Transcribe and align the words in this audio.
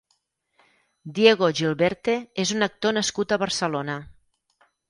Diego 1.19 1.51
Gilberte 1.59 2.17
és 2.45 2.57
un 2.57 2.69
actor 2.71 2.99
nascut 2.99 3.37
a 3.37 3.41
Barcelona. 3.47 4.03